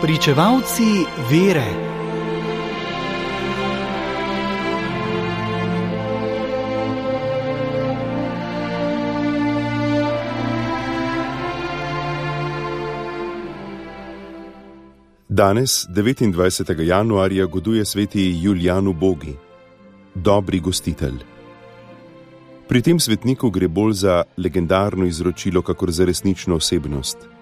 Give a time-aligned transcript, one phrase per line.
[0.00, 1.64] Pričevalci vere.
[15.28, 16.80] Danes, 29.
[16.80, 19.34] januarja, goduje sveti Julijan Bogi,
[20.14, 21.14] dobri gostitelj.
[22.68, 27.37] Pri tem svetniku gre bolj za legendarno izročilo, kakor za resnično osebnost.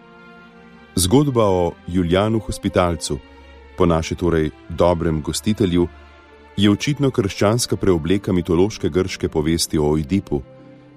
[0.98, 3.18] Zgodba o Julijanu Hospitalcu,
[3.76, 5.88] po naše torej dobrem gostitelju,
[6.56, 10.40] je očitno krščanska preobleka mitološke grške povesti o Oidipu,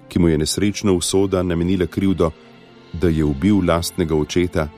[0.08, 2.32] ki mu je nesrečna usoda namenila krivdo,
[2.94, 4.70] da je ubil lastnega očeta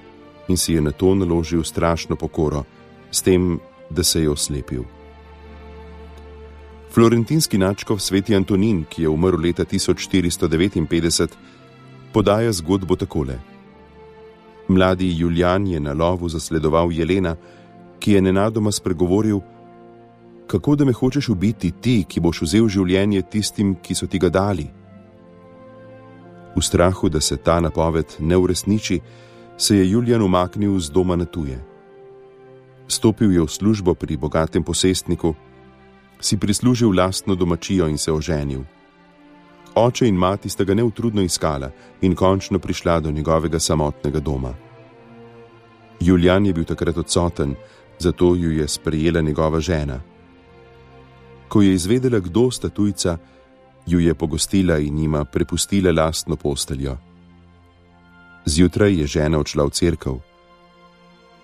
[0.48, 2.64] in si je na to naložil strašno pokoro,
[3.12, 4.84] s tem, da se je oslepil.
[6.92, 11.30] Florentinski načkov sveti Antonin, ki je umrl leta 1459,
[12.14, 13.51] podaja zgodbo takole.
[14.68, 17.36] Mladi Julian je na lovu zasledoval Jelena,
[18.00, 19.40] ki je nenadoma spregovoril:
[20.48, 24.30] Kako da me hočeš ubiti ti, ki boš vzel življenje tistim, ki so ti ga
[24.30, 24.68] dali?
[26.56, 29.00] V strahu, da se ta napoved ne uresniči,
[29.58, 31.60] se je Julian umaknil z doma na tuje.
[32.88, 35.36] Stopil je v službo pri bogatem posestniku,
[36.20, 38.64] si prislužil lastno domačijo in se oženil.
[39.76, 44.54] Oče in mati sta ga neutrudno iskala in končno prišla do njegovega samotnega doma.
[46.00, 47.56] Julian je bil takrat odsoten,
[48.00, 50.00] zato ju je sprejela njegova žena.
[51.48, 53.18] Ko je izvedela, kdo sta tujca,
[53.86, 56.98] ju je pogostila in jima prepustila lastno posteljo.
[58.46, 60.18] Zjutraj je žena odšla v cerkev.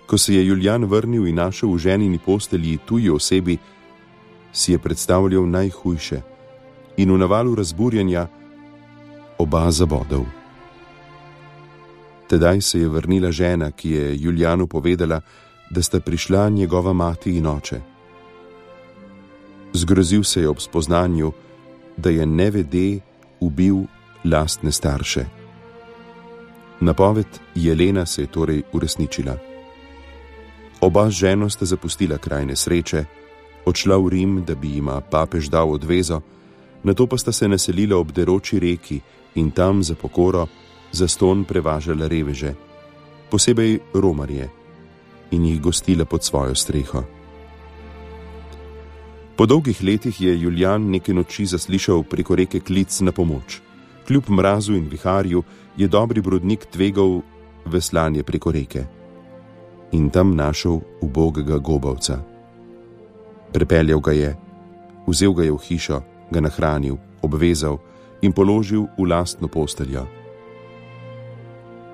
[0.08, 3.58] Ko se je Julian vrnil in našel v ženini postelji tuji osebi,
[4.52, 6.37] si je predstavljal najhujše
[6.98, 8.28] in v navalu razburjenja
[9.38, 10.26] oba zabodov.
[12.28, 15.22] Tedaj se je vrnila žena, ki je Julianu povedala,
[15.70, 17.82] da sta prišla njegova mati in oče.
[19.74, 21.32] Zgrozil se je ob spoznanju,
[21.98, 23.00] da je nevede
[23.40, 23.76] ubil
[24.26, 25.26] lastne starše.
[26.80, 29.38] Napoved Jelena se je torej uresničila.
[30.82, 33.06] Oba ženo sta zapustila kraj nesreče,
[33.66, 36.22] odšla v Rim, da bi jima papež dal odvezo,
[36.88, 39.02] na to pa sta se naselila ob deroči reki
[39.36, 40.48] in tam za pokoro
[40.92, 42.54] za ston prevažala reveže,
[43.30, 44.48] posebej romarje,
[45.32, 47.04] in jih gostila pod svojo streho.
[49.36, 53.60] Po dolgih letih je Julian neke noči zaslišal preko reke klic na pomoč.
[54.08, 55.44] Kljub mrazu in viharju
[55.78, 57.22] je dobri brodnik tvegal
[57.66, 58.86] veslanje preko reke
[59.92, 62.20] in tam našel ubogega gobavca.
[63.54, 64.36] Prepeljal ga je,
[65.08, 67.78] vzel ga je v hišo, ga nahranil, obvezal
[68.22, 70.08] in položil v lastno posteljo.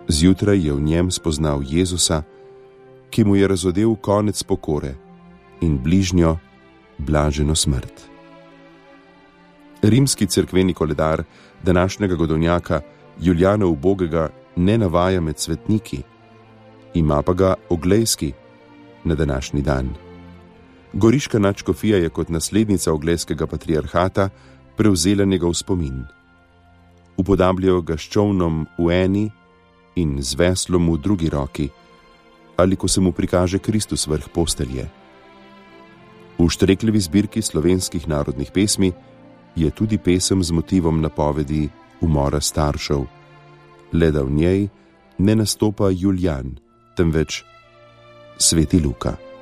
[0.07, 2.23] Zjutraj je v njem spoznal Jezusa,
[3.09, 4.95] ki mu je razodel konec pokore
[5.61, 6.37] in bližnjo
[6.97, 7.93] blaženo smrt.
[9.81, 11.23] Rimski crkveni koledar
[11.63, 12.81] današnjega godovnjaka
[13.19, 16.01] Julijana Ubogega ne navaja med svetniki,
[16.93, 18.33] ima pa ga oglejski
[19.03, 19.89] na današnji dan.
[20.93, 24.29] Goriška načkofija je kot naslednica ogleskega patriarhata
[24.77, 26.03] prevzela njegov spomin.
[27.17, 29.31] Upodabljajo ga s čovnom v eni
[29.95, 31.69] in z veslom v drugi roki,
[32.57, 34.89] ali ko se mu prikaže Kristus vrh postelje.
[36.37, 38.93] V štrekljivi zbirki slovenskih narodnih pesmi
[39.55, 41.69] je tudi pesem z motivom napovedi
[42.01, 43.05] umora staršev,
[43.93, 44.69] le da v njej
[45.17, 46.57] ne nastopa Julian,
[46.97, 47.43] temveč
[48.37, 49.32] Sveti Luka.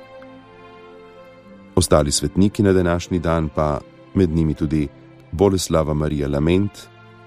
[1.74, 3.80] Ostali svetniki na današnji dan pa
[4.14, 4.88] med njimi tudi
[5.32, 6.70] Boleslava Marija Lament,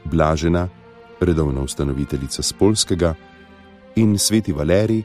[0.03, 0.67] Blažena,
[1.19, 3.13] redovna ustanoviteljica Spolskega
[3.95, 5.03] in sveti Valerij,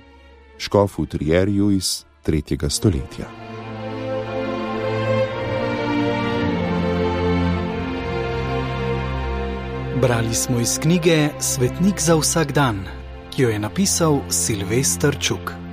[0.59, 2.69] škof v Trierju iz 3.
[2.69, 3.27] stoletja.
[10.01, 12.85] Brali smo iz knjige Svetnik za vsak dan,
[13.31, 15.70] ki jo je napisal Silvestr Čuk.